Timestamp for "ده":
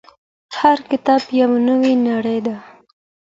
2.45-2.57